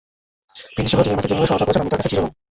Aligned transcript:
ভিনদেশি 0.75 0.93
হয়েও 0.95 1.03
তিনি 1.05 1.15
আমাকে 1.17 1.29
যেভাবে 1.29 1.49
সহায়তা 1.49 1.65
করেছেন, 1.65 1.83
আমি 1.83 1.91
তাঁর 1.91 1.99
কাছে 1.99 2.11
চিরঋণী। 2.11 2.31